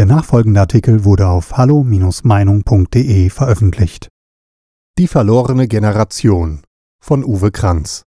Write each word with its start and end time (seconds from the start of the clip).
Der 0.00 0.06
nachfolgende 0.06 0.60
Artikel 0.60 1.04
wurde 1.04 1.28
auf 1.28 1.58
hallo-meinung.de 1.58 3.28
veröffentlicht. 3.28 4.08
Die 4.96 5.06
verlorene 5.06 5.68
Generation 5.68 6.62
von 7.04 7.22
Uwe 7.22 7.50
Kranz. 7.50 8.04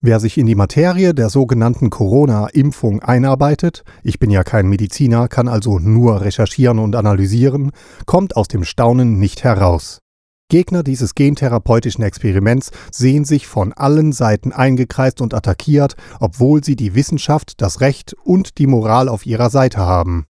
Wer 0.00 0.18
sich 0.18 0.36
in 0.38 0.46
die 0.46 0.56
Materie 0.56 1.14
der 1.14 1.28
sogenannten 1.28 1.90
Corona-Impfung 1.90 3.00
einarbeitet, 3.00 3.84
ich 4.02 4.18
bin 4.18 4.30
ja 4.30 4.42
kein 4.42 4.66
Mediziner, 4.66 5.28
kann 5.28 5.46
also 5.46 5.78
nur 5.78 6.22
recherchieren 6.22 6.80
und 6.80 6.96
analysieren, 6.96 7.70
kommt 8.04 8.34
aus 8.34 8.48
dem 8.48 8.64
Staunen 8.64 9.20
nicht 9.20 9.44
heraus. 9.44 10.00
Gegner 10.50 10.82
dieses 10.82 11.14
gentherapeutischen 11.14 12.02
Experiments 12.02 12.72
sehen 12.90 13.24
sich 13.24 13.46
von 13.46 13.72
allen 13.72 14.10
Seiten 14.10 14.50
eingekreist 14.50 15.20
und 15.20 15.32
attackiert, 15.32 15.94
obwohl 16.18 16.64
sie 16.64 16.74
die 16.74 16.96
Wissenschaft, 16.96 17.62
das 17.62 17.80
Recht 17.80 18.16
und 18.24 18.58
die 18.58 18.66
Moral 18.66 19.08
auf 19.08 19.26
ihrer 19.26 19.50
Seite 19.50 19.78
haben. 19.78 20.24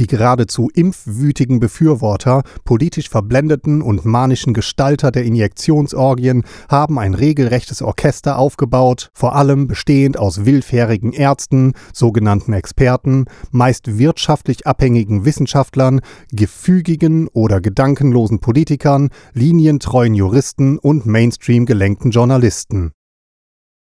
Die 0.00 0.08
geradezu 0.08 0.70
impfwütigen 0.74 1.60
Befürworter, 1.60 2.42
politisch 2.64 3.08
verblendeten 3.08 3.80
und 3.80 4.04
manischen 4.04 4.52
Gestalter 4.52 5.12
der 5.12 5.24
Injektionsorgien 5.24 6.42
haben 6.68 6.98
ein 6.98 7.14
regelrechtes 7.14 7.80
Orchester 7.80 8.36
aufgebaut, 8.36 9.10
vor 9.14 9.36
allem 9.36 9.68
bestehend 9.68 10.18
aus 10.18 10.44
willfährigen 10.44 11.12
Ärzten, 11.12 11.74
sogenannten 11.92 12.54
Experten, 12.54 13.26
meist 13.52 13.96
wirtschaftlich 13.96 14.66
abhängigen 14.66 15.24
Wissenschaftlern, 15.24 16.00
gefügigen 16.32 17.28
oder 17.28 17.60
gedankenlosen 17.60 18.40
Politikern, 18.40 19.10
linientreuen 19.32 20.14
Juristen 20.14 20.76
und 20.76 21.06
Mainstream 21.06 21.66
gelenkten 21.66 22.10
Journalisten. 22.10 22.90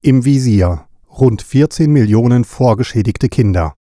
Im 0.03 0.25
Visier 0.25 0.85
rund 1.09 1.41
14 1.41 1.91
Millionen 1.91 2.43
vorgeschädigte 2.43 3.29
Kinder. 3.29 3.76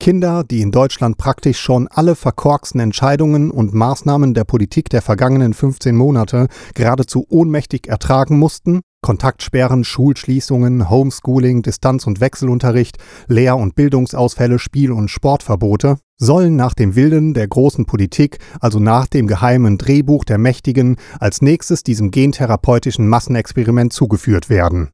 Kinder, 0.00 0.44
die 0.44 0.62
in 0.62 0.70
Deutschland 0.70 1.18
praktisch 1.18 1.58
schon 1.58 1.88
alle 1.88 2.14
verkorksten 2.14 2.80
Entscheidungen 2.80 3.50
und 3.50 3.74
Maßnahmen 3.74 4.32
der 4.32 4.44
Politik 4.44 4.88
der 4.90 5.02
vergangenen 5.02 5.54
15 5.54 5.96
Monate 5.96 6.46
geradezu 6.74 7.26
ohnmächtig 7.28 7.88
ertragen 7.88 8.38
mussten, 8.38 8.80
Kontaktsperren, 9.02 9.84
Schulschließungen, 9.84 10.88
Homeschooling, 10.88 11.62
Distanz- 11.62 12.06
und 12.06 12.20
Wechselunterricht, 12.20 12.98
Lehr- 13.26 13.56
und 13.56 13.74
Bildungsausfälle, 13.74 14.58
Spiel- 14.58 14.92
und 14.92 15.08
Sportverbote, 15.08 15.98
sollen 16.16 16.56
nach 16.56 16.74
dem 16.74 16.96
Willen 16.96 17.34
der 17.34 17.48
großen 17.48 17.84
Politik, 17.84 18.38
also 18.60 18.80
nach 18.80 19.06
dem 19.06 19.26
geheimen 19.26 19.78
Drehbuch 19.78 20.24
der 20.24 20.38
Mächtigen, 20.38 20.96
als 21.20 21.42
nächstes 21.42 21.82
diesem 21.82 22.10
gentherapeutischen 22.10 23.08
Massenexperiment 23.08 23.92
zugeführt 23.92 24.48
werden. 24.48 24.90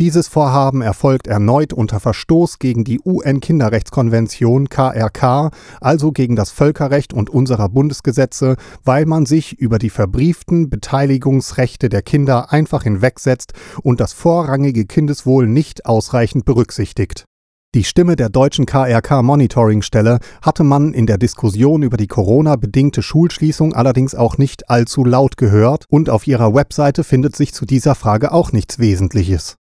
Dieses 0.00 0.28
Vorhaben 0.28 0.80
erfolgt 0.80 1.26
erneut 1.26 1.74
unter 1.74 2.00
Verstoß 2.00 2.58
gegen 2.58 2.84
die 2.84 3.02
UN-Kinderrechtskonvention 3.04 4.70
KRK, 4.70 5.50
also 5.78 6.10
gegen 6.10 6.36
das 6.36 6.50
Völkerrecht 6.50 7.12
und 7.12 7.28
unserer 7.28 7.68
Bundesgesetze, 7.68 8.56
weil 8.82 9.04
man 9.04 9.26
sich 9.26 9.58
über 9.58 9.78
die 9.78 9.90
verbrieften 9.90 10.70
Beteiligungsrechte 10.70 11.90
der 11.90 12.00
Kinder 12.00 12.50
einfach 12.50 12.84
hinwegsetzt 12.84 13.52
und 13.82 14.00
das 14.00 14.14
vorrangige 14.14 14.86
Kindeswohl 14.86 15.46
nicht 15.46 15.84
ausreichend 15.84 16.46
berücksichtigt. 16.46 17.26
Die 17.74 17.84
Stimme 17.84 18.16
der 18.16 18.30
deutschen 18.30 18.64
KRK-Monitoringstelle 18.64 20.20
hatte 20.40 20.64
man 20.64 20.94
in 20.94 21.04
der 21.04 21.18
Diskussion 21.18 21.82
über 21.82 21.98
die 21.98 22.08
Corona-bedingte 22.08 23.02
Schulschließung 23.02 23.74
allerdings 23.74 24.14
auch 24.14 24.38
nicht 24.38 24.70
allzu 24.70 25.04
laut 25.04 25.36
gehört 25.36 25.84
und 25.90 26.08
auf 26.08 26.26
ihrer 26.26 26.54
Webseite 26.54 27.04
findet 27.04 27.36
sich 27.36 27.52
zu 27.52 27.66
dieser 27.66 27.94
Frage 27.94 28.32
auch 28.32 28.52
nichts 28.52 28.78
Wesentliches. 28.78 29.59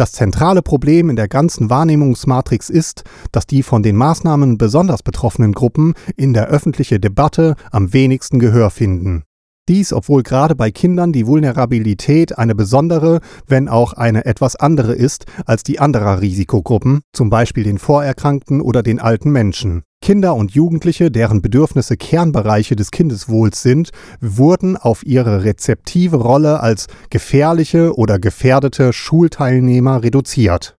Das 0.00 0.12
zentrale 0.12 0.62
Problem 0.62 1.10
in 1.10 1.16
der 1.16 1.28
ganzen 1.28 1.68
Wahrnehmungsmatrix 1.68 2.70
ist, 2.70 3.04
dass 3.32 3.46
die 3.46 3.62
von 3.62 3.82
den 3.82 3.96
Maßnahmen 3.96 4.56
besonders 4.56 5.02
betroffenen 5.02 5.52
Gruppen 5.52 5.92
in 6.16 6.32
der 6.32 6.46
öffentlichen 6.46 7.02
Debatte 7.02 7.54
am 7.70 7.92
wenigsten 7.92 8.38
Gehör 8.38 8.70
finden. 8.70 9.24
Dies, 9.70 9.92
obwohl 9.92 10.24
gerade 10.24 10.56
bei 10.56 10.72
Kindern 10.72 11.12
die 11.12 11.28
Vulnerabilität 11.28 12.36
eine 12.36 12.56
besondere, 12.56 13.20
wenn 13.46 13.68
auch 13.68 13.92
eine 13.92 14.24
etwas 14.24 14.56
andere 14.56 14.94
ist 14.94 15.26
als 15.46 15.62
die 15.62 15.78
anderer 15.78 16.20
Risikogruppen, 16.20 17.02
zum 17.12 17.30
Beispiel 17.30 17.62
den 17.62 17.78
Vorerkrankten 17.78 18.60
oder 18.60 18.82
den 18.82 18.98
alten 18.98 19.30
Menschen. 19.30 19.84
Kinder 20.02 20.34
und 20.34 20.50
Jugendliche, 20.50 21.12
deren 21.12 21.40
Bedürfnisse 21.40 21.96
Kernbereiche 21.96 22.74
des 22.74 22.90
Kindeswohls 22.90 23.62
sind, 23.62 23.90
wurden 24.20 24.76
auf 24.76 25.06
ihre 25.06 25.44
rezeptive 25.44 26.16
Rolle 26.16 26.58
als 26.58 26.88
gefährliche 27.08 27.96
oder 27.96 28.18
gefährdete 28.18 28.92
Schulteilnehmer 28.92 30.02
reduziert. 30.02 30.74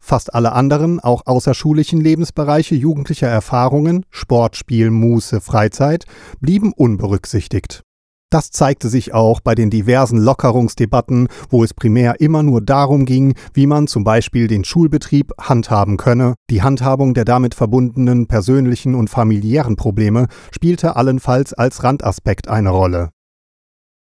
Fast 0.00 0.34
alle 0.34 0.52
anderen, 0.52 1.00
auch 1.00 1.22
außerschulischen 1.26 2.00
Lebensbereiche 2.00 2.76
jugendlicher 2.76 3.26
Erfahrungen, 3.26 4.06
Sport, 4.10 4.54
Spiel, 4.54 4.92
Muße, 4.92 5.40
Freizeit, 5.40 6.04
blieben 6.40 6.72
unberücksichtigt. 6.72 7.82
Das 8.30 8.50
zeigte 8.50 8.88
sich 8.88 9.14
auch 9.14 9.38
bei 9.38 9.54
den 9.54 9.70
diversen 9.70 10.18
Lockerungsdebatten, 10.18 11.28
wo 11.48 11.62
es 11.62 11.72
primär 11.72 12.20
immer 12.20 12.42
nur 12.42 12.60
darum 12.60 13.04
ging, 13.04 13.34
wie 13.54 13.66
man 13.66 13.86
zum 13.86 14.02
Beispiel 14.02 14.48
den 14.48 14.64
Schulbetrieb 14.64 15.32
handhaben 15.40 15.96
könne. 15.96 16.34
Die 16.50 16.60
Handhabung 16.60 17.14
der 17.14 17.24
damit 17.24 17.54
verbundenen 17.54 18.26
persönlichen 18.26 18.96
und 18.96 19.10
familiären 19.10 19.76
Probleme 19.76 20.26
spielte 20.50 20.96
allenfalls 20.96 21.54
als 21.54 21.84
Randaspekt 21.84 22.48
eine 22.48 22.70
Rolle. 22.70 23.10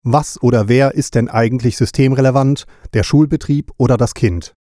Was 0.03 0.43
oder 0.43 0.66
wer 0.69 0.94
ist 0.94 1.15
denn 1.15 1.28
eigentlich 1.28 1.76
systemrelevant, 1.76 2.65
der 2.94 3.03
Schulbetrieb 3.03 3.72
oder 3.76 3.99
das 3.99 4.15
Kind? 4.15 4.55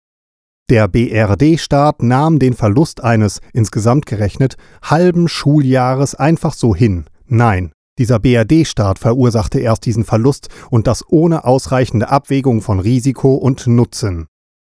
Der 0.69 0.89
BRD-Staat 0.89 2.03
nahm 2.03 2.39
den 2.41 2.55
Verlust 2.55 3.05
eines, 3.05 3.41
insgesamt 3.53 4.07
gerechnet, 4.07 4.57
halben 4.83 5.29
Schuljahres 5.29 6.15
einfach 6.15 6.55
so 6.55 6.75
hin. 6.75 7.05
Nein, 7.27 7.73
dieser 7.99 8.19
BRD-Staat 8.19 8.99
verursachte 8.99 9.61
erst 9.61 9.87
diesen 9.87 10.05
Verlust 10.05 10.49
und 10.71 10.87
das 10.87 11.05
ohne 11.09 11.45
ausreichende 11.45 12.09
Abwägung 12.09 12.61
von 12.61 12.81
Risiko 12.81 13.35
und 13.35 13.67
Nutzen. 13.67 14.27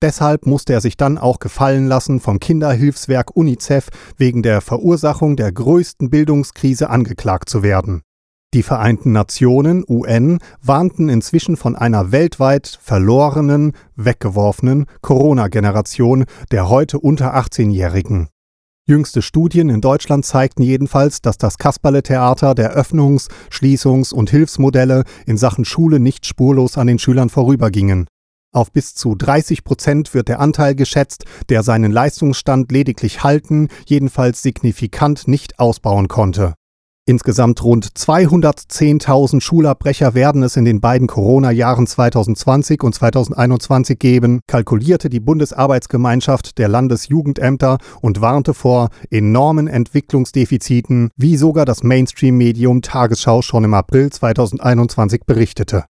Deshalb 0.02 0.44
musste 0.44 0.74
er 0.74 0.82
sich 0.82 0.98
dann 0.98 1.16
auch 1.16 1.38
gefallen 1.38 1.86
lassen, 1.86 2.20
vom 2.20 2.38
Kinderhilfswerk 2.38 3.34
UNICEF 3.34 3.88
wegen 4.18 4.42
der 4.42 4.60
Verursachung 4.60 5.36
der 5.36 5.50
größten 5.52 6.10
Bildungskrise 6.10 6.90
angeklagt 6.90 7.48
zu 7.48 7.62
werden. 7.62 8.02
Die 8.52 8.62
Vereinten 8.62 9.12
Nationen 9.12 9.84
UN 9.88 10.38
warnten 10.62 11.08
inzwischen 11.08 11.56
von 11.56 11.76
einer 11.76 12.12
weltweit 12.12 12.78
verlorenen, 12.80 13.72
weggeworfenen 13.96 14.86
Corona-Generation 15.00 16.26
der 16.52 16.68
heute 16.68 16.98
unter 16.98 17.34
18-Jährigen. 17.34 18.28
Jüngste 18.88 19.20
Studien 19.20 19.68
in 19.68 19.80
Deutschland 19.80 20.24
zeigten 20.24 20.62
jedenfalls, 20.62 21.20
dass 21.20 21.38
das 21.38 21.58
Kasperle-Theater 21.58 22.54
der 22.54 22.76
Öffnungs-, 22.76 23.28
Schließungs- 23.50 24.14
und 24.14 24.30
Hilfsmodelle 24.30 25.02
in 25.26 25.36
Sachen 25.36 25.64
Schule 25.64 25.98
nicht 25.98 26.24
spurlos 26.24 26.78
an 26.78 26.86
den 26.86 27.00
Schülern 27.00 27.28
vorübergingen. 27.28 28.06
Auf 28.54 28.70
bis 28.70 28.94
zu 28.94 29.16
30 29.16 29.64
Prozent 29.64 30.14
wird 30.14 30.28
der 30.28 30.38
Anteil 30.38 30.76
geschätzt, 30.76 31.24
der 31.48 31.64
seinen 31.64 31.90
Leistungsstand 31.90 32.70
lediglich 32.70 33.24
halten, 33.24 33.70
jedenfalls 33.86 34.42
signifikant 34.42 35.26
nicht 35.26 35.58
ausbauen 35.58 36.06
konnte. 36.06 36.54
Insgesamt 37.08 37.62
rund 37.62 37.86
210.000 37.86 39.40
Schulabbrecher 39.40 40.14
werden 40.14 40.42
es 40.42 40.56
in 40.56 40.64
den 40.64 40.80
beiden 40.80 41.06
Corona-Jahren 41.06 41.86
2020 41.86 42.82
und 42.82 42.96
2021 42.96 43.96
geben, 43.96 44.40
kalkulierte 44.48 45.08
die 45.08 45.20
Bundesarbeitsgemeinschaft 45.20 46.58
der 46.58 46.66
Landesjugendämter 46.66 47.78
und 48.00 48.20
warnte 48.22 48.54
vor 48.54 48.88
enormen 49.08 49.68
Entwicklungsdefiziten, 49.68 51.10
wie 51.16 51.36
sogar 51.36 51.64
das 51.64 51.84
Mainstream-Medium 51.84 52.82
Tagesschau 52.82 53.40
schon 53.40 53.62
im 53.62 53.74
April 53.74 54.10
2021 54.10 55.22
berichtete. 55.26 55.84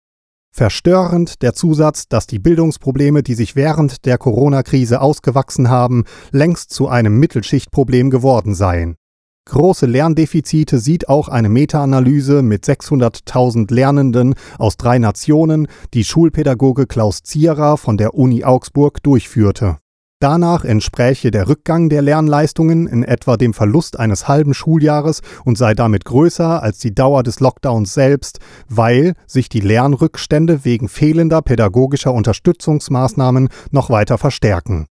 Verstörend 0.52 1.42
der 1.42 1.54
Zusatz, 1.54 2.09
dass 2.09 2.28
die 2.28 2.40
Bildungsprobleme, 2.40 3.24
die 3.24 3.36
sich 3.36 3.56
während 3.56 4.06
der 4.06 4.18
Corona-Krise 4.18 5.00
ausgewachsen 5.00 5.70
haben, 5.70 6.04
längst 6.31 6.72
zu 6.72 6.90
einem 6.90 7.18
Mittelschichtproblem 7.20 8.09
geworden 8.09 8.54
seien. 8.54 8.98
Große 9.47 9.85
Lerndefizite 9.85 10.80
sieht 10.80 11.07
auch 11.07 11.30
eine 11.30 11.50
Meta-Analyse 11.50 12.42
mit 12.42 12.65
600.000 12.65 13.71
Lernenden 13.71 14.33
aus 14.57 14.75
drei 14.75 14.97
Nationen, 14.97 15.68
die 15.94 16.03
Schulpädagoge 16.03 16.88
Klaus 16.88 17.21
Zierer 17.21 17.77
von 17.77 17.97
der 17.97 18.15
Uni 18.15 18.44
Augsburg 18.44 19.03
durchführte. 19.03 19.77
Danach 20.19 20.65
entspräche 20.65 21.30
der 21.30 21.47
Rückgang 21.47 21.89
der 21.89 22.01
Lernleistungen 22.01 22.88
in 22.88 23.03
etwa 23.03 23.38
dem 23.38 23.53
Verlust 23.53 24.00
eines 24.00 24.27
halben 24.27 24.53
Schuljahres 24.53 25.21
und 25.44 25.57
sei 25.57 25.75
damit 25.75 26.06
größer 26.06 26.63
als 26.63 26.80
die 26.80 26.95
Dauer 26.95 27.21
des 27.21 27.39
Lockdowns 27.39 27.94
selbst, 27.94 28.39
weil 28.68 29.13
sich 29.27 29.50
die 29.50 29.59
Lernrückstände 29.59 30.65
wegen 30.65 30.89
fehlender 30.89 31.41
pädagogischer 31.41 32.13
Unterstützungsmaßnahmen 32.13 33.50
noch 33.71 33.89
weiter 33.91 34.18
verstärken. 34.18 34.88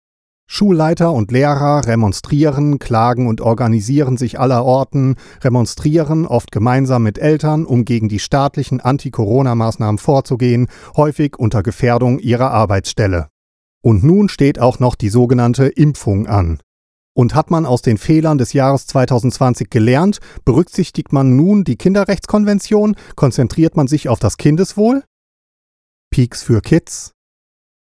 Schulleiter 0.47 1.13
und 1.13 1.33
Lehrer 1.33 1.87
remonstrieren, 1.87 2.79
klagen 2.79 3.27
und 3.27 3.41
organisieren 3.41 4.17
sich 4.17 4.39
allerorten, 4.39 5.17
remonstrieren 5.41 6.27
oft 6.27 6.53
gemeinsam 6.53 7.03
mit 7.03 7.19
Eltern, 7.19 7.65
um 7.65 7.85
gegen 7.85 8.09
die 8.09 8.19
staatlichen 8.19 8.81
Anti-Corona-Maßnahmen 8.81 9.99
vorzugehen, 9.99 10.69
häufig 10.97 11.39
unter 11.39 11.63
Gefährdung 11.63 12.19
ihrer 12.19 12.51
Arbeitsstelle. 12.51 13.29
Und 13.83 14.05
nun 14.05 14.29
steht 14.29 14.59
auch 14.59 14.79
noch 14.79 14.95
die 14.95 15.09
sogenannte 15.09 15.67
Impfung 15.67 16.27
an. 16.27 16.61
Und 17.17 17.35
hat 17.35 17.51
man 17.51 17.65
aus 17.65 17.81
den 17.81 17.97
Fehlern 17.97 18.39
des 18.39 18.53
Jahres 18.53 18.87
2020 18.87 19.71
gelernt, 19.71 20.19
berücksichtigt 20.45 21.13
man 21.13 21.37
nun 21.37 21.65
die 21.65 21.77
Kinderrechtskonvention, 21.77 22.97
konzentriert 23.15 23.77
man 23.77 23.87
sich 23.87 24.09
auf 24.09 24.19
das 24.19 24.37
Kindeswohl? 24.37 25.05
Peaks 26.11 26.43
für 26.43 26.61
Kids, 26.61 27.14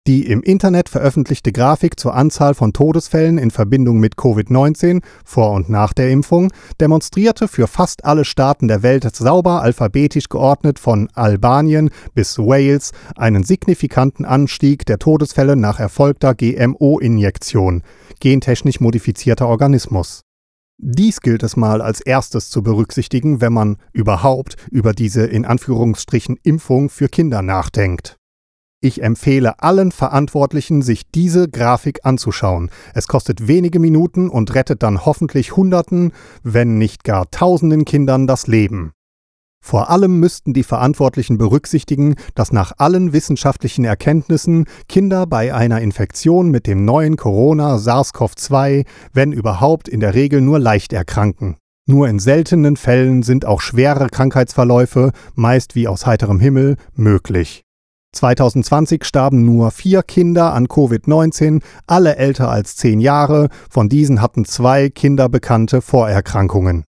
die 0.08 0.26
im 0.26 0.42
Internet 0.42 0.88
veröffentlichte 0.88 1.52
Grafik 1.52 2.00
zur 2.00 2.14
Anzahl 2.14 2.54
von 2.54 2.72
Todesfällen 2.72 3.36
in 3.36 3.50
Verbindung 3.50 4.00
mit 4.00 4.14
Covid-19 4.14 5.02
vor 5.22 5.52
und 5.52 5.68
nach 5.68 5.92
der 5.92 6.10
Impfung 6.10 6.50
demonstrierte 6.80 7.46
für 7.46 7.66
fast 7.66 8.06
alle 8.06 8.24
Staaten 8.24 8.68
der 8.68 8.82
Welt 8.82 9.04
sauber 9.14 9.60
alphabetisch 9.60 10.30
geordnet 10.30 10.78
von 10.78 11.10
Albanien 11.12 11.90
bis 12.14 12.38
Wales 12.38 12.92
einen 13.16 13.44
signifikanten 13.44 14.24
Anstieg 14.24 14.86
der 14.86 14.98
Todesfälle 14.98 15.56
nach 15.56 15.78
erfolgter 15.78 16.34
GMO-Injektion, 16.34 17.82
gentechnisch 18.18 18.80
modifizierter 18.80 19.46
Organismus. 19.46 20.22
Dies 20.78 21.20
gilt 21.20 21.42
es 21.42 21.54
mal 21.54 21.82
als 21.82 22.00
erstes 22.00 22.48
zu 22.48 22.62
berücksichtigen, 22.62 23.42
wenn 23.42 23.52
man 23.52 23.76
überhaupt 23.92 24.56
über 24.70 24.94
diese 24.94 25.26
in 25.26 25.44
Anführungsstrichen 25.44 26.38
Impfung 26.42 26.88
für 26.88 27.08
Kinder 27.08 27.42
nachdenkt. 27.42 28.16
Ich 28.80 29.02
empfehle 29.02 29.60
allen 29.60 29.90
Verantwortlichen, 29.90 30.82
sich 30.82 31.10
diese 31.10 31.48
Grafik 31.48 32.00
anzuschauen. 32.04 32.70
Es 32.94 33.08
kostet 33.08 33.48
wenige 33.48 33.80
Minuten 33.80 34.28
und 34.28 34.54
rettet 34.54 34.84
dann 34.84 35.04
hoffentlich 35.04 35.56
Hunderten, 35.56 36.12
wenn 36.44 36.78
nicht 36.78 37.02
gar 37.02 37.28
Tausenden 37.30 37.84
Kindern 37.84 38.28
das 38.28 38.46
Leben. 38.46 38.92
Vor 39.60 39.90
allem 39.90 40.20
müssten 40.20 40.54
die 40.54 40.62
Verantwortlichen 40.62 41.38
berücksichtigen, 41.38 42.14
dass 42.36 42.52
nach 42.52 42.72
allen 42.78 43.12
wissenschaftlichen 43.12 43.84
Erkenntnissen 43.84 44.66
Kinder 44.88 45.26
bei 45.26 45.52
einer 45.52 45.80
Infektion 45.80 46.50
mit 46.52 46.68
dem 46.68 46.84
neuen 46.84 47.16
Corona 47.16 47.78
SARS-CoV-2, 47.78 48.86
wenn 49.12 49.32
überhaupt, 49.32 49.88
in 49.88 49.98
der 49.98 50.14
Regel 50.14 50.40
nur 50.40 50.60
leicht 50.60 50.92
erkranken. 50.92 51.56
Nur 51.86 52.08
in 52.08 52.20
seltenen 52.20 52.76
Fällen 52.76 53.24
sind 53.24 53.44
auch 53.44 53.60
schwere 53.60 54.08
Krankheitsverläufe, 54.08 55.10
meist 55.34 55.74
wie 55.74 55.88
aus 55.88 56.06
heiterem 56.06 56.38
Himmel, 56.38 56.76
möglich. 56.94 57.64
2020 58.12 59.04
starben 59.04 59.44
nur 59.44 59.70
vier 59.70 60.02
Kinder 60.02 60.54
an 60.54 60.66
Covid-19, 60.66 61.62
alle 61.86 62.16
älter 62.16 62.50
als 62.50 62.76
zehn 62.76 63.00
Jahre, 63.00 63.48
von 63.70 63.88
diesen 63.88 64.22
hatten 64.22 64.44
zwei 64.44 64.88
Kinder 64.88 65.28
bekannte 65.28 65.82
Vorerkrankungen. 65.82 66.84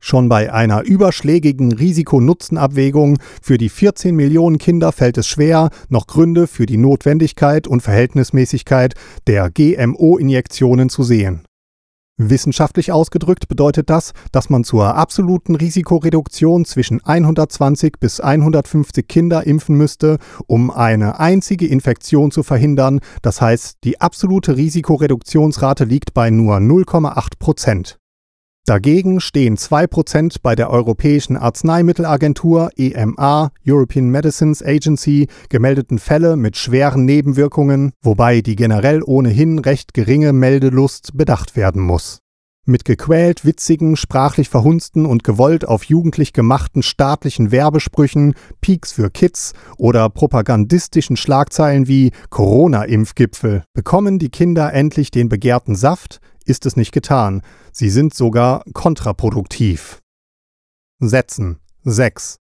Schon 0.00 0.28
bei 0.28 0.52
einer 0.52 0.82
überschlägigen 0.82 1.72
Risiko-Nutzen-Abwägung 1.72 3.18
für 3.42 3.58
die 3.58 3.68
14 3.68 4.14
Millionen 4.14 4.58
Kinder 4.58 4.92
fällt 4.92 5.18
es 5.18 5.26
schwer, 5.26 5.70
noch 5.88 6.06
Gründe 6.06 6.46
für 6.46 6.66
die 6.66 6.76
Notwendigkeit 6.76 7.66
und 7.66 7.80
Verhältnismäßigkeit 7.80 8.94
der 9.26 9.50
GMO-Injektionen 9.50 10.88
zu 10.88 11.02
sehen. 11.02 11.47
Wissenschaftlich 12.20 12.90
ausgedrückt 12.90 13.46
bedeutet 13.46 13.88
das, 13.88 14.12
dass 14.32 14.50
man 14.50 14.64
zur 14.64 14.96
absoluten 14.96 15.54
Risikoreduktion 15.54 16.64
zwischen 16.64 17.00
120 17.04 18.00
bis 18.00 18.18
150 18.20 19.06
Kinder 19.06 19.46
impfen 19.46 19.76
müsste, 19.76 20.18
um 20.48 20.72
eine 20.72 21.20
einzige 21.20 21.68
Infektion 21.68 22.32
zu 22.32 22.42
verhindern. 22.42 22.98
Das 23.22 23.40
heißt, 23.40 23.78
die 23.84 24.00
absolute 24.00 24.56
Risikoreduktionsrate 24.56 25.84
liegt 25.84 26.12
bei 26.12 26.30
nur 26.30 26.56
0,8 26.56 27.38
Prozent. 27.38 27.98
Dagegen 28.68 29.20
stehen 29.20 29.56
2% 29.56 30.40
bei 30.42 30.54
der 30.54 30.68
Europäischen 30.68 31.38
Arzneimittelagentur 31.38 32.68
EMA 32.76 33.50
European 33.66 34.10
Medicines 34.10 34.62
Agency 34.62 35.28
gemeldeten 35.48 35.98
Fälle 35.98 36.36
mit 36.36 36.58
schweren 36.58 37.06
Nebenwirkungen, 37.06 37.92
wobei 38.02 38.42
die 38.42 38.56
generell 38.56 39.02
ohnehin 39.02 39.58
recht 39.58 39.94
geringe 39.94 40.34
Meldelust 40.34 41.16
bedacht 41.16 41.56
werden 41.56 41.80
muss. 41.80 42.18
Mit 42.66 42.84
gequält 42.84 43.46
witzigen, 43.46 43.96
sprachlich 43.96 44.50
verhunzten 44.50 45.06
und 45.06 45.24
gewollt 45.24 45.66
auf 45.66 45.84
jugendlich 45.84 46.34
gemachten 46.34 46.82
staatlichen 46.82 47.50
Werbesprüchen, 47.50 48.34
Peaks 48.60 48.92
für 48.92 49.08
Kids 49.08 49.54
oder 49.78 50.10
propagandistischen 50.10 51.16
Schlagzeilen 51.16 51.88
wie 51.88 52.12
Corona-Impfgipfel 52.28 53.62
bekommen 53.72 54.18
die 54.18 54.28
Kinder 54.28 54.74
endlich 54.74 55.10
den 55.10 55.30
begehrten 55.30 55.74
Saft, 55.74 56.20
ist 56.48 56.66
es 56.66 56.76
nicht 56.76 56.92
getan. 56.92 57.42
Sie 57.72 57.90
sind 57.90 58.14
sogar 58.14 58.64
kontraproduktiv. 58.72 60.00
Setzen 60.98 61.60
6. 61.84 62.38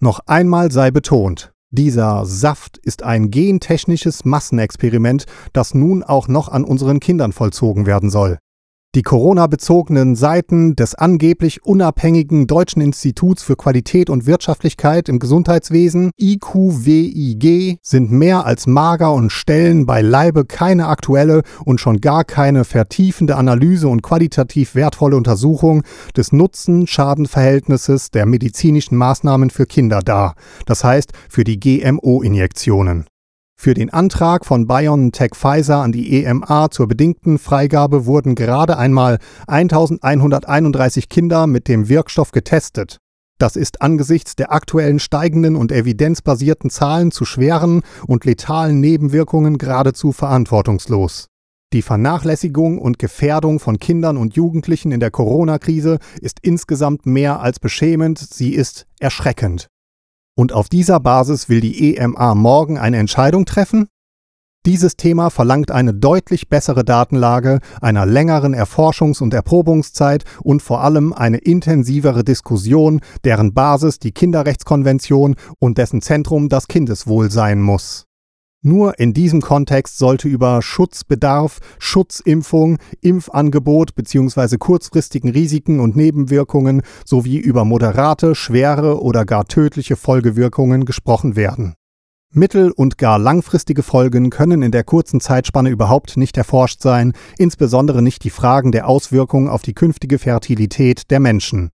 Noch 0.00 0.20
einmal 0.26 0.72
sei 0.72 0.90
betont, 0.90 1.52
dieser 1.70 2.26
Saft 2.26 2.76
ist 2.76 3.02
ein 3.02 3.30
gentechnisches 3.30 4.24
Massenexperiment, 4.24 5.24
das 5.52 5.72
nun 5.72 6.02
auch 6.02 6.28
noch 6.28 6.48
an 6.48 6.64
unseren 6.64 7.00
Kindern 7.00 7.32
vollzogen 7.32 7.86
werden 7.86 8.10
soll. 8.10 8.38
Die 8.94 9.02
Corona-bezogenen 9.02 10.16
Seiten 10.16 10.76
des 10.76 10.94
angeblich 10.94 11.64
unabhängigen 11.64 12.46
Deutschen 12.46 12.82
Instituts 12.82 13.42
für 13.42 13.56
Qualität 13.56 14.10
und 14.10 14.26
Wirtschaftlichkeit 14.26 15.08
im 15.08 15.18
Gesundheitswesen 15.18 16.10
IQWIG 16.20 17.78
sind 17.80 18.12
mehr 18.12 18.44
als 18.44 18.66
mager 18.66 19.14
und 19.14 19.32
stellen 19.32 19.86
beileibe 19.86 20.44
keine 20.44 20.88
aktuelle 20.88 21.40
und 21.64 21.80
schon 21.80 22.02
gar 22.02 22.24
keine 22.24 22.64
vertiefende 22.64 23.36
Analyse 23.36 23.88
und 23.88 24.02
qualitativ 24.02 24.74
wertvolle 24.74 25.16
Untersuchung 25.16 25.84
des 26.14 26.32
Nutzen-Schaden-Verhältnisses 26.32 28.10
der 28.10 28.26
medizinischen 28.26 28.98
Maßnahmen 28.98 29.48
für 29.48 29.64
Kinder 29.64 30.00
dar, 30.00 30.34
das 30.66 30.84
heißt 30.84 31.14
für 31.30 31.44
die 31.44 31.58
GMO-Injektionen. 31.58 33.06
Für 33.62 33.74
den 33.74 33.90
Antrag 33.90 34.44
von 34.44 34.66
BioNTech 34.66 35.36
Pfizer 35.36 35.76
an 35.76 35.92
die 35.92 36.24
EMA 36.24 36.72
zur 36.72 36.88
bedingten 36.88 37.38
Freigabe 37.38 38.06
wurden 38.06 38.34
gerade 38.34 38.76
einmal 38.76 39.20
1131 39.46 41.08
Kinder 41.08 41.46
mit 41.46 41.68
dem 41.68 41.88
Wirkstoff 41.88 42.32
getestet. 42.32 42.98
Das 43.38 43.54
ist 43.54 43.80
angesichts 43.80 44.34
der 44.34 44.52
aktuellen 44.52 44.98
steigenden 44.98 45.54
und 45.54 45.70
evidenzbasierten 45.70 46.70
Zahlen 46.70 47.12
zu 47.12 47.24
schweren 47.24 47.82
und 48.08 48.24
letalen 48.24 48.80
Nebenwirkungen 48.80 49.58
geradezu 49.58 50.10
verantwortungslos. 50.10 51.28
Die 51.72 51.82
Vernachlässigung 51.82 52.78
und 52.78 52.98
Gefährdung 52.98 53.60
von 53.60 53.78
Kindern 53.78 54.16
und 54.16 54.34
Jugendlichen 54.34 54.90
in 54.90 54.98
der 54.98 55.12
Corona-Krise 55.12 56.00
ist 56.20 56.38
insgesamt 56.42 57.06
mehr 57.06 57.38
als 57.38 57.60
beschämend, 57.60 58.18
sie 58.18 58.54
ist 58.54 58.88
erschreckend. 58.98 59.68
Und 60.34 60.52
auf 60.52 60.68
dieser 60.68 60.98
Basis 60.98 61.48
will 61.48 61.60
die 61.60 61.96
EMA 61.96 62.34
morgen 62.34 62.78
eine 62.78 62.96
Entscheidung 62.96 63.44
treffen? 63.44 63.88
Dieses 64.64 64.96
Thema 64.96 65.30
verlangt 65.30 65.72
eine 65.72 65.92
deutlich 65.92 66.48
bessere 66.48 66.84
Datenlage, 66.84 67.58
einer 67.80 68.06
längeren 68.06 68.54
Erforschungs- 68.54 69.20
und 69.20 69.34
Erprobungszeit 69.34 70.24
und 70.40 70.62
vor 70.62 70.82
allem 70.82 71.12
eine 71.12 71.38
intensivere 71.38 72.22
Diskussion, 72.22 73.00
deren 73.24 73.54
Basis 73.54 73.98
die 73.98 74.12
Kinderrechtskonvention 74.12 75.34
und 75.58 75.78
dessen 75.78 76.00
Zentrum 76.00 76.48
das 76.48 76.68
Kindeswohl 76.68 77.30
sein 77.30 77.60
muss. 77.60 78.06
Nur 78.64 79.00
in 79.00 79.12
diesem 79.12 79.40
Kontext 79.40 79.98
sollte 79.98 80.28
über 80.28 80.62
Schutzbedarf, 80.62 81.58
Schutzimpfung, 81.80 82.78
Impfangebot 83.00 83.96
bzw. 83.96 84.56
kurzfristigen 84.56 85.30
Risiken 85.30 85.80
und 85.80 85.96
Nebenwirkungen 85.96 86.82
sowie 87.04 87.38
über 87.38 87.64
moderate, 87.64 88.36
schwere 88.36 89.02
oder 89.02 89.24
gar 89.24 89.46
tödliche 89.46 89.96
Folgewirkungen 89.96 90.84
gesprochen 90.84 91.34
werden. 91.34 91.74
Mittel- 92.34 92.70
und 92.70 92.98
gar 92.98 93.18
langfristige 93.18 93.82
Folgen 93.82 94.30
können 94.30 94.62
in 94.62 94.70
der 94.70 94.84
kurzen 94.84 95.20
Zeitspanne 95.20 95.68
überhaupt 95.68 96.16
nicht 96.16 96.36
erforscht 96.36 96.80
sein, 96.80 97.14
insbesondere 97.38 98.00
nicht 98.00 98.22
die 98.22 98.30
Fragen 98.30 98.70
der 98.70 98.86
Auswirkungen 98.86 99.48
auf 99.48 99.62
die 99.62 99.74
künftige 99.74 100.20
Fertilität 100.20 101.10
der 101.10 101.18
Menschen. 101.18 101.70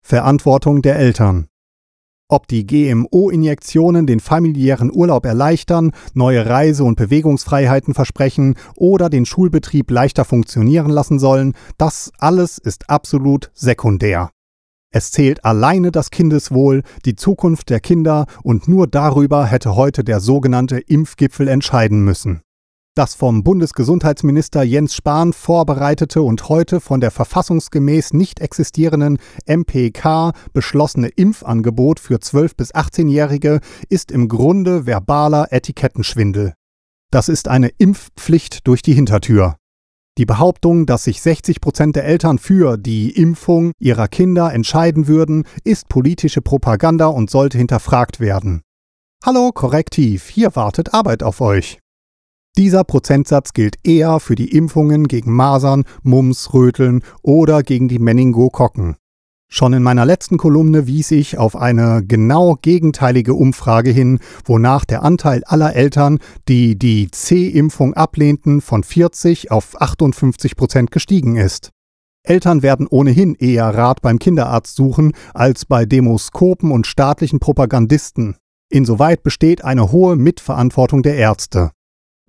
Verantwortung 0.00 0.80
der 0.80 0.96
Eltern 0.96 1.48
ob 2.32 2.48
die 2.48 2.66
GMO-Injektionen 2.66 4.06
den 4.06 4.18
familiären 4.18 4.90
Urlaub 4.90 5.26
erleichtern, 5.26 5.92
neue 6.14 6.46
Reise- 6.46 6.84
und 6.84 6.96
Bewegungsfreiheiten 6.96 7.92
versprechen 7.92 8.56
oder 8.74 9.10
den 9.10 9.26
Schulbetrieb 9.26 9.90
leichter 9.90 10.24
funktionieren 10.24 10.90
lassen 10.90 11.18
sollen, 11.18 11.54
das 11.76 12.10
alles 12.18 12.56
ist 12.56 12.88
absolut 12.88 13.50
sekundär. 13.54 14.30
Es 14.94 15.10
zählt 15.10 15.44
alleine 15.44 15.90
das 15.90 16.10
Kindeswohl, 16.10 16.82
die 17.04 17.16
Zukunft 17.16 17.70
der 17.70 17.80
Kinder 17.80 18.26
und 18.42 18.66
nur 18.66 18.86
darüber 18.86 19.46
hätte 19.46 19.76
heute 19.76 20.02
der 20.02 20.20
sogenannte 20.20 20.78
Impfgipfel 20.78 21.48
entscheiden 21.48 22.02
müssen. 22.02 22.42
Das 22.94 23.14
vom 23.14 23.42
Bundesgesundheitsminister 23.42 24.62
Jens 24.62 24.94
Spahn 24.94 25.32
vorbereitete 25.32 26.20
und 26.20 26.50
heute 26.50 26.78
von 26.78 27.00
der 27.00 27.10
verfassungsgemäß 27.10 28.12
nicht 28.12 28.40
existierenden 28.40 29.16
MPK 29.46 30.32
beschlossene 30.52 31.08
Impfangebot 31.08 32.00
für 32.00 32.16
12- 32.16 32.54
bis 32.54 32.74
18-Jährige 32.74 33.60
ist 33.88 34.12
im 34.12 34.28
Grunde 34.28 34.84
verbaler 34.84 35.50
Etikettenschwindel. 35.52 36.52
Das 37.10 37.30
ist 37.30 37.48
eine 37.48 37.68
Impfpflicht 37.78 38.66
durch 38.66 38.82
die 38.82 38.92
Hintertür. 38.92 39.56
Die 40.18 40.26
Behauptung, 40.26 40.84
dass 40.84 41.04
sich 41.04 41.22
60 41.22 41.62
Prozent 41.62 41.96
der 41.96 42.04
Eltern 42.04 42.38
für 42.38 42.76
die 42.76 43.10
Impfung 43.12 43.72
ihrer 43.80 44.08
Kinder 44.08 44.52
entscheiden 44.52 45.06
würden, 45.08 45.44
ist 45.64 45.88
politische 45.88 46.42
Propaganda 46.42 47.06
und 47.06 47.30
sollte 47.30 47.56
hinterfragt 47.56 48.20
werden. 48.20 48.60
Hallo 49.24 49.50
Korrektiv, 49.54 50.28
hier 50.28 50.54
wartet 50.56 50.92
Arbeit 50.92 51.22
auf 51.22 51.40
euch. 51.40 51.81
Dieser 52.58 52.84
Prozentsatz 52.84 53.54
gilt 53.54 53.76
eher 53.82 54.20
für 54.20 54.34
die 54.34 54.54
Impfungen 54.54 55.08
gegen 55.08 55.32
Masern, 55.32 55.84
Mumps, 56.02 56.52
Röteln 56.52 57.02
oder 57.22 57.62
gegen 57.62 57.88
die 57.88 57.98
Meningokokken. 57.98 58.96
Schon 59.48 59.72
in 59.72 59.82
meiner 59.82 60.04
letzten 60.04 60.36
Kolumne 60.36 60.86
wies 60.86 61.10
ich 61.10 61.38
auf 61.38 61.56
eine 61.56 62.02
genau 62.06 62.56
gegenteilige 62.60 63.34
Umfrage 63.34 63.90
hin, 63.90 64.18
wonach 64.44 64.84
der 64.84 65.02
Anteil 65.02 65.44
aller 65.44 65.74
Eltern, 65.74 66.18
die 66.48 66.78
die 66.78 67.10
C-Impfung 67.10 67.94
ablehnten, 67.94 68.60
von 68.60 68.82
40 68.82 69.50
auf 69.50 69.80
58 69.80 70.56
Prozent 70.56 70.90
gestiegen 70.90 71.36
ist. 71.36 71.70
Eltern 72.22 72.62
werden 72.62 72.86
ohnehin 72.86 73.34
eher 73.34 73.66
Rat 73.74 74.00
beim 74.00 74.18
Kinderarzt 74.18 74.76
suchen 74.76 75.12
als 75.34 75.64
bei 75.64 75.86
Demoskopen 75.86 76.70
und 76.70 76.86
staatlichen 76.86 77.40
Propagandisten. 77.40 78.36
Insoweit 78.70 79.22
besteht 79.22 79.64
eine 79.64 79.90
hohe 79.90 80.16
Mitverantwortung 80.16 81.02
der 81.02 81.16
Ärzte. 81.16 81.72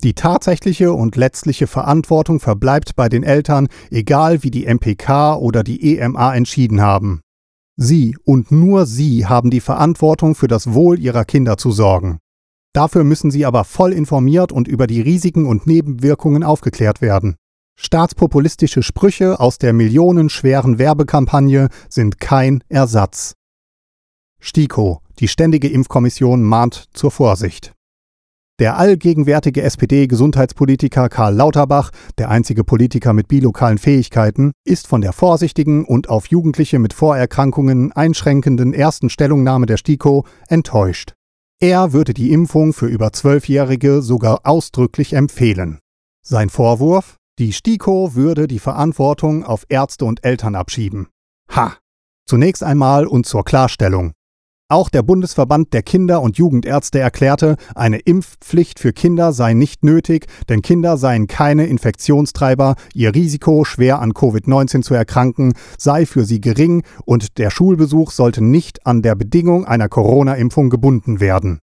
Die 0.02 0.14
tatsächliche 0.14 0.94
und 0.94 1.16
letztliche 1.16 1.68
Verantwortung 1.68 2.40
verbleibt 2.40 2.96
bei 2.96 3.10
den 3.10 3.24
Eltern, 3.24 3.68
egal 3.90 4.44
wie 4.44 4.52
die 4.52 4.66
MPK 4.66 5.36
oder 5.36 5.64
die 5.64 5.98
EMA 5.98 6.36
entschieden 6.36 6.82
haben. 6.82 7.22
Sie 7.76 8.16
und 8.24 8.52
nur 8.52 8.86
Sie 8.86 9.26
haben 9.26 9.50
die 9.50 9.62
Verantwortung 9.62 10.36
für 10.36 10.48
das 10.48 10.74
Wohl 10.74 11.00
Ihrer 11.00 11.26
Kinder 11.26 11.58
zu 11.58 11.72
sorgen. 11.72 12.20
Dafür 12.74 13.04
müssen 13.04 13.32
Sie 13.32 13.46
aber 13.46 13.64
voll 13.64 13.94
informiert 13.94 14.52
und 14.52 14.68
über 14.68 14.88
die 14.88 15.02
Risiken 15.02 15.46
und 15.46 15.68
Nebenwirkungen 15.68 16.44
aufgeklärt 16.44 17.02
werden. 17.02 17.36
Staatspopulistische 17.76 18.84
Sprüche 18.84 19.40
aus 19.40 19.58
der 19.58 19.74
millionenschweren 19.74 20.78
Werbekampagne 20.78 21.70
sind 21.90 22.20
kein 22.20 22.64
Ersatz. 22.70 23.34
STIKO, 24.40 25.02
die 25.20 25.28
Ständige 25.28 25.70
Impfkommission, 25.70 26.44
mahnt 26.44 26.90
zur 26.94 27.12
Vorsicht. 27.12 27.73
Der 28.64 28.78
allgegenwärtige 28.78 29.62
SPD-Gesundheitspolitiker 29.62 31.10
Karl 31.10 31.36
Lauterbach, 31.36 31.92
der 32.18 32.30
einzige 32.30 32.64
Politiker 32.64 33.12
mit 33.12 33.28
bilokalen 33.28 33.78
Fähigkeiten, 33.78 34.54
ist 34.64 34.88
von 34.88 35.02
der 35.02 35.12
vorsichtigen 35.12 35.84
und 35.84 36.08
auf 36.08 36.28
Jugendliche 36.28 36.80
mit 36.80 36.94
Vorerkrankungen 36.94 37.92
einschränkenden 37.92 38.74
ersten 38.74 39.10
Stellungnahme 39.10 39.66
der 39.66 39.76
STIKO 39.76 40.26
enttäuscht. 40.48 41.12
Er 41.60 41.92
würde 41.92 42.14
die 42.14 42.32
Impfung 42.32 42.72
für 42.72 42.86
über 42.86 43.12
Zwölfjährige 43.12 44.02
sogar 44.02 44.46
ausdrücklich 44.46 45.12
empfehlen. 45.12 45.80
Sein 46.26 46.48
Vorwurf? 46.48 47.18
Die 47.40 47.52
STIKO 47.52 48.16
würde 48.16 48.48
die 48.48 48.60
Verantwortung 48.60 49.44
auf 49.44 49.66
Ärzte 49.68 50.06
und 50.06 50.24
Eltern 50.24 50.56
abschieben. 50.56 51.10
Ha! 51.54 51.76
Zunächst 52.26 52.64
einmal 52.64 53.08
und 53.08 53.26
zur 53.26 53.44
Klarstellung. 53.44 54.14
Auch 54.74 54.90
der 54.90 55.04
Bundesverband 55.04 55.72
der 55.72 55.84
Kinder- 55.84 56.24
und 56.24 56.40
Jugendärzte 56.40 56.98
erklärte, 56.98 57.58
eine 57.76 58.00
Impfpflicht 58.00 58.80
für 58.80 58.92
Kinder 58.92 59.32
sei 59.32 59.54
nicht 59.54 59.84
nötig, 59.84 60.26
denn 60.50 60.64
Kinder 60.64 60.98
seien 60.98 61.28
keine 61.28 61.68
Infektionstreiber, 61.68 62.74
ihr 62.96 63.14
Risiko, 63.14 63.66
schwer 63.66 64.00
an 64.00 64.14
Covid-19 64.14 64.82
zu 64.82 64.96
erkranken, 64.96 65.54
sei 65.78 66.08
für 66.08 66.26
sie 66.26 66.42
gering 66.42 66.82
und 67.06 67.38
der 67.38 67.52
Schulbesuch 67.52 68.10
sollte 68.10 68.44
nicht 68.44 68.88
an 68.88 69.04
der 69.04 69.14
Bedingung 69.14 69.66
einer 69.66 69.90
Corona-Impfung 69.90 70.72
gebunden 70.72 71.20
werden. 71.20 71.60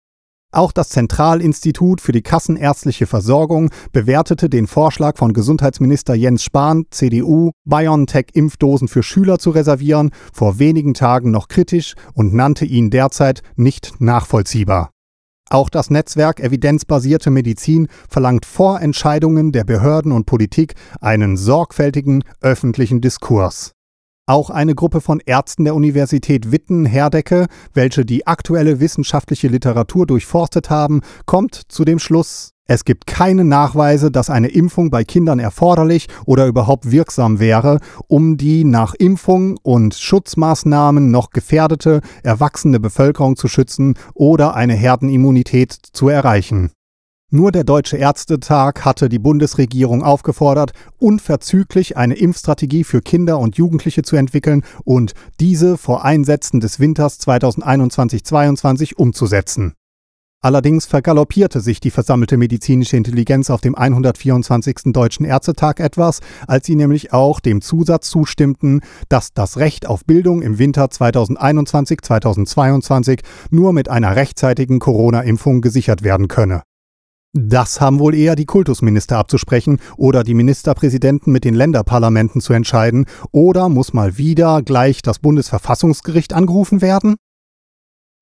Auch 0.54 0.72
das 0.72 0.90
Zentralinstitut 0.90 2.00
für 2.00 2.14
die 2.14 2.22
kassenärztliche 2.22 3.06
Versorgung 3.06 3.70
bewertete 3.92 4.50
den 4.50 4.66
Vorschlag 4.66 5.18
von 5.18 5.34
Gesundheitsminister 5.34 6.16
Jens 6.16 6.44
Spahn, 6.44 6.86
CDU, 6.90 7.52
BioNTech-Impfdosen 7.66 8.88
für 8.88 9.04
Schüler 9.04 9.40
zu 9.40 9.50
reservieren, 9.50 10.12
vor 10.34 10.58
wenigen 10.58 10.94
Tagen 10.94 11.32
noch 11.32 11.50
kritisch 11.50 11.96
und 12.14 12.34
nannte 12.34 12.64
ihn 12.64 12.90
derzeit 12.90 13.42
nicht 13.58 14.00
nachvollziehbar. 14.00 14.92
Auch 15.50 15.70
das 15.70 15.90
Netzwerk 15.90 16.40
Evidenzbasierte 16.40 17.30
Medizin 17.30 17.88
verlangt 18.10 18.46
vor 18.46 18.82
Entscheidungen 18.82 19.52
der 19.52 19.64
Behörden 19.64 20.12
und 20.12 20.26
Politik 20.26 20.76
einen 21.00 21.38
sorgfältigen 21.38 22.24
öffentlichen 22.42 23.00
Diskurs. 23.00 23.77
Auch 24.30 24.50
eine 24.50 24.76
Gruppe 24.76 25.00
von 25.00 25.22
Ärzten 25.26 25.64
der 25.64 25.74
Universität 25.74 26.52
Witten-Herdecke, 26.52 27.48
welche 27.74 28.04
die 28.04 28.28
aktuelle 28.28 28.82
wissenschaftliche 28.82 29.48
Literatur 29.48 30.06
durchforstet 30.06 30.70
haben, 30.70 31.00
kommt 31.26 31.62
zu 31.70 31.86
dem 31.86 31.98
Schluss, 31.98 32.52
es 32.70 32.84
gibt 32.84 33.08
keine 33.08 33.46
Nachweise, 33.46 34.12
dass 34.12 34.30
eine 34.30 34.50
Impfung 34.50 34.90
bei 34.90 35.06
Kindern 35.06 35.40
erforderlich 35.40 36.08
oder 36.26 36.48
überhaupt 36.48 36.92
wirksam 36.92 37.40
wäre, 37.40 37.80
um 38.08 38.36
die 38.36 38.66
nach 38.66 38.94
Impfung 38.94 39.58
und 39.64 39.96
Schutzmaßnahmen 39.96 41.10
noch 41.10 41.30
gefährdete 41.30 42.02
erwachsene 42.24 42.82
Bevölkerung 42.82 43.38
zu 43.38 43.48
schützen 43.48 43.94
oder 44.14 44.56
eine 44.56 44.74
Herdenimmunität 44.74 45.72
zu 45.94 46.10
erreichen. 46.10 46.72
Nur 47.30 47.52
der 47.52 47.66
Deutsche 47.66 47.98
Ärztetag 47.98 48.86
hatte 48.86 49.10
die 49.10 49.20
Bundesregierung 49.20 50.02
aufgefordert, 50.02 50.72
unverzüglich 50.98 51.98
eine 51.98 52.14
Impfstrategie 52.14 52.86
für 52.86 53.02
Kinder 53.02 53.38
und 53.40 53.58
Jugendliche 53.58 54.02
zu 54.02 54.16
entwickeln 54.16 54.64
und 54.86 55.12
diese 55.42 55.78
vor 55.78 56.06
Einsätzen 56.06 56.62
des 56.62 56.80
Winters 56.80 57.20
2021-22 57.20 58.96
umzusetzen. 58.96 59.74
Allerdings 60.42 60.86
vergaloppierte 60.86 61.60
sich 61.60 61.82
die 61.82 61.92
versammelte 61.92 62.38
medizinische 62.38 62.96
Intelligenz 62.96 63.50
auf 63.50 63.60
dem 63.60 63.76
124. 63.76 64.94
Deutschen 64.94 65.26
Ärztetag 65.26 65.82
etwas, 65.82 66.22
als 66.48 66.66
sie 66.66 66.76
nämlich 66.76 67.12
auch 67.12 67.42
dem 67.42 67.60
Zusatz 67.60 68.10
zustimmten, 68.10 68.80
dass 69.10 69.34
das 69.34 69.58
Recht 69.58 69.86
auf 69.86 70.06
Bildung 70.06 70.42
im 70.42 70.60
Winter 70.60 70.86
2021-2022 70.86 73.20
nur 73.50 73.74
mit 73.74 73.90
einer 73.90 74.16
rechtzeitigen 74.16 74.80
Corona-Impfung 74.80 75.60
gesichert 75.60 76.04
werden 76.04 76.30
könne. 76.30 76.62
Das 77.34 77.82
haben 77.82 78.00
wohl 78.00 78.16
eher 78.16 78.36
die 78.36 78.46
Kultusminister 78.46 79.18
abzusprechen 79.18 79.80
oder 79.98 80.24
die 80.24 80.34
Ministerpräsidenten 80.34 81.32
mit 81.32 81.44
den 81.44 81.56
Länderparlamenten 81.56 82.42
zu 82.42 82.54
entscheiden, 82.54 83.06
oder 83.32 83.70
muss 83.70 83.94
mal 83.94 84.18
wieder 84.18 84.62
gleich 84.62 85.02
das 85.02 85.20
Bundesverfassungsgericht 85.20 86.34
angerufen 86.34 86.82
werden? 86.82 87.16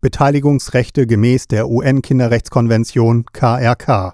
Beteiligungsrechte 0.02 1.08
gemäß 1.08 1.48
der 1.48 1.70
UN-Kinderrechtskonvention 1.70 3.26
KRK. 3.32 4.14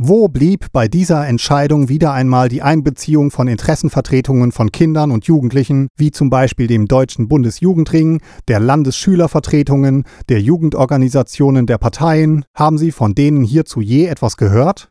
Wo 0.00 0.28
blieb 0.28 0.66
bei 0.72 0.86
dieser 0.86 1.26
Entscheidung 1.26 1.88
wieder 1.88 2.12
einmal 2.12 2.48
die 2.48 2.62
Einbeziehung 2.62 3.32
von 3.32 3.48
Interessenvertretungen 3.48 4.52
von 4.52 4.70
Kindern 4.70 5.10
und 5.10 5.24
Jugendlichen, 5.24 5.88
wie 5.96 6.12
zum 6.12 6.30
Beispiel 6.30 6.68
dem 6.68 6.86
Deutschen 6.86 7.26
Bundesjugendring, 7.26 8.20
der 8.46 8.60
Landesschülervertretungen, 8.60 10.04
der 10.28 10.40
Jugendorganisationen 10.40 11.66
der 11.66 11.78
Parteien? 11.78 12.44
Haben 12.54 12.78
Sie 12.78 12.92
von 12.92 13.16
denen 13.16 13.42
hierzu 13.42 13.80
je 13.80 14.06
etwas 14.06 14.36
gehört? 14.36 14.88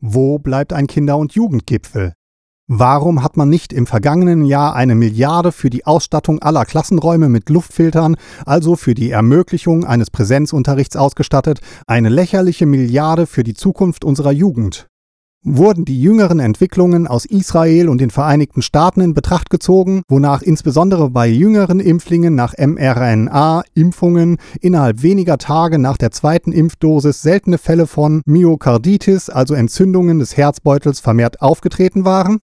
Wo 0.00 0.38
bleibt 0.38 0.74
ein 0.74 0.88
Kinder- 0.88 1.16
und 1.16 1.32
Jugendgipfel? 1.32 2.12
Warum 2.66 3.22
hat 3.22 3.36
man 3.36 3.50
nicht 3.50 3.74
im 3.74 3.86
vergangenen 3.86 4.46
Jahr 4.46 4.74
eine 4.74 4.94
Milliarde 4.94 5.52
für 5.52 5.68
die 5.68 5.84
Ausstattung 5.84 6.40
aller 6.40 6.64
Klassenräume 6.64 7.28
mit 7.28 7.50
Luftfiltern, 7.50 8.16
also 8.46 8.74
für 8.74 8.94
die 8.94 9.10
Ermöglichung 9.10 9.84
eines 9.84 10.10
Präsenzunterrichts 10.10 10.96
ausgestattet, 10.96 11.60
eine 11.86 12.08
lächerliche 12.08 12.64
Milliarde 12.64 13.26
für 13.26 13.44
die 13.44 13.52
Zukunft 13.52 14.02
unserer 14.02 14.32
Jugend? 14.32 14.86
Wurden 15.42 15.84
die 15.84 16.00
jüngeren 16.00 16.40
Entwicklungen 16.40 17.06
aus 17.06 17.26
Israel 17.26 17.90
und 17.90 18.00
den 18.00 18.08
Vereinigten 18.08 18.62
Staaten 18.62 19.02
in 19.02 19.12
Betracht 19.12 19.50
gezogen, 19.50 20.00
wonach 20.08 20.40
insbesondere 20.40 21.10
bei 21.10 21.28
jüngeren 21.28 21.80
Impflingen 21.80 22.34
nach 22.34 22.54
mRNA-Impfungen 22.56 24.38
innerhalb 24.62 25.02
weniger 25.02 25.36
Tage 25.36 25.78
nach 25.78 25.98
der 25.98 26.12
zweiten 26.12 26.50
Impfdosis 26.50 27.20
seltene 27.20 27.58
Fälle 27.58 27.86
von 27.86 28.22
Myokarditis, 28.24 29.28
also 29.28 29.52
Entzündungen 29.52 30.18
des 30.18 30.38
Herzbeutels, 30.38 31.00
vermehrt 31.00 31.42
aufgetreten 31.42 32.06
waren? 32.06 32.38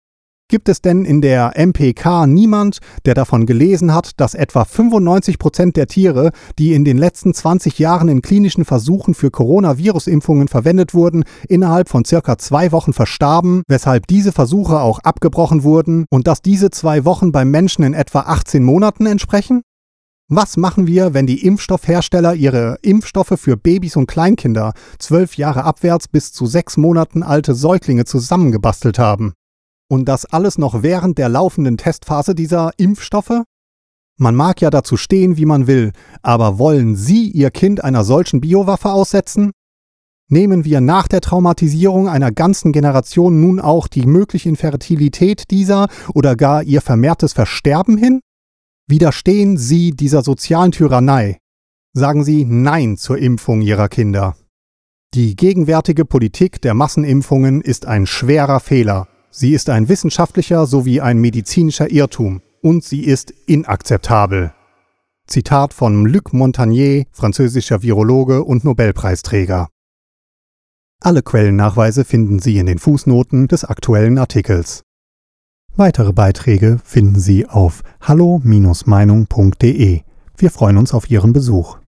Gibt 0.51 0.67
es 0.67 0.81
denn 0.81 1.05
in 1.05 1.22
der 1.22 1.53
MPK 1.55 2.27
niemand, 2.27 2.79
der 3.05 3.13
davon 3.13 3.46
gelesen 3.46 3.93
hat, 3.93 4.20
dass 4.20 4.34
etwa 4.34 4.65
95 4.65 5.39
Prozent 5.39 5.77
der 5.77 5.88
Tiere, 5.88 6.31
die 6.60 6.74
in 6.74 6.84
den 6.84 6.98
letzten 6.98 7.34
20 7.34 7.79
Jahren 7.79 8.10
in 8.10 8.22
klinischen 8.22 8.65
Versuchen 8.65 9.13
für 9.13 9.31
Coronavirus-Impfungen 9.31 10.50
verwendet 10.50 10.93
wurden, 10.93 11.24
innerhalb 11.48 11.88
von 11.88 12.03
circa 12.03 12.38
zwei 12.38 12.74
Wochen 12.74 12.91
verstarben, 12.91 13.63
weshalb 13.70 14.08
diese 14.08 14.34
Versuche 14.34 14.81
auch 14.81 15.00
abgebrochen 15.00 15.63
wurden 15.63 16.03
und 16.10 16.27
dass 16.27 16.41
diese 16.41 16.70
zwei 16.70 17.05
Wochen 17.05 17.31
beim 17.31 17.50
Menschen 17.50 17.86
in 17.86 17.93
etwa 17.93 18.20
18 18.20 18.62
Monaten 18.62 19.05
entsprechen? 19.05 19.62
Was 20.27 20.58
machen 20.58 20.86
wir, 20.86 21.13
wenn 21.13 21.27
die 21.27 21.46
Impfstoffhersteller 21.46 22.36
ihre 22.36 22.77
Impfstoffe 22.81 23.39
für 23.39 23.55
Babys 23.55 23.96
und 23.96 24.08
Kleinkinder, 24.08 24.74
zwölf 25.00 25.38
Jahre 25.38 25.63
abwärts 25.63 26.10
bis 26.10 26.34
zu 26.34 26.46
sechs 26.46 26.75
Monaten 26.75 27.24
alte 27.24 27.55
Säuglinge 27.55 28.03
zusammengebastelt 28.03 29.00
haben? 29.00 29.31
Und 29.91 30.05
das 30.05 30.24
alles 30.24 30.57
noch 30.57 30.83
während 30.83 31.17
der 31.17 31.27
laufenden 31.27 31.75
Testphase 31.75 32.33
dieser 32.33 32.71
Impfstoffe? 32.77 33.43
Man 34.17 34.36
mag 34.36 34.62
ja 34.62 34.69
dazu 34.69 34.95
stehen, 34.95 35.36
wie 35.36 35.43
man 35.43 35.67
will, 35.67 35.91
aber 36.21 36.57
wollen 36.57 36.95
Sie 36.95 37.29
Ihr 37.29 37.51
Kind 37.51 37.83
einer 37.83 38.05
solchen 38.05 38.39
Biowaffe 38.39 38.89
aussetzen? 38.89 39.51
Nehmen 40.29 40.63
wir 40.63 40.79
nach 40.79 41.10
der 41.10 41.19
Traumatisierung 41.19 42.07
einer 42.07 42.31
ganzen 42.31 42.71
Generation 42.71 43.41
nun 43.41 43.60
auch 43.60 43.89
die 43.89 44.05
mögliche 44.05 44.48
Infertilität 44.48 45.51
dieser 45.51 45.89
oder 46.13 46.38
gar 46.38 46.63
ihr 46.63 46.79
vermehrtes 46.79 47.33
Versterben 47.33 47.98
hin? 47.98 48.21
Widerstehen 48.88 49.57
Sie 49.57 49.91
dieser 49.91 50.24
sozialen 50.24 50.71
Tyrannei? 50.71 51.38
Sagen 51.91 52.24
Sie 52.24 52.45
Nein 52.45 52.95
zur 52.95 53.17
Impfung 53.17 53.60
Ihrer 53.60 53.89
Kinder. 53.89 54.38
Die 55.13 55.36
gegenwärtige 55.36 56.05
Politik 56.05 56.62
der 56.62 56.75
Massenimpfungen 56.75 57.60
ist 57.60 57.86
ein 57.86 58.05
schwerer 58.05 58.62
Fehler. 58.62 59.10
Sie 59.31 59.53
ist 59.53 59.69
ein 59.69 59.88
wissenschaftlicher 59.88 60.65
sowie 60.65 61.00
ein 61.00 61.17
medizinischer 61.17 61.89
Irrtum 61.89 62.41
und 62.61 62.83
sie 62.83 63.05
ist 63.05 63.31
inakzeptabel. 63.47 64.51
Zitat 65.25 65.73
von 65.73 66.05
Luc 66.05 66.33
Montagnier, 66.33 67.05
französischer 67.11 67.81
Virologe 67.81 68.43
und 68.43 68.65
Nobelpreisträger. 68.65 69.69
Alle 71.00 71.23
Quellennachweise 71.23 72.03
finden 72.03 72.39
Sie 72.39 72.57
in 72.57 72.65
den 72.65 72.77
Fußnoten 72.77 73.47
des 73.47 73.63
aktuellen 73.63 74.17
Artikels. 74.17 74.83
Weitere 75.75 76.11
Beiträge 76.11 76.79
finden 76.83 77.19
Sie 77.19 77.47
auf 77.47 77.83
hallo-meinung.de. 78.01 80.01
Wir 80.38 80.51
freuen 80.51 80.77
uns 80.77 80.93
auf 80.93 81.09
Ihren 81.09 81.33
Besuch. 81.33 81.80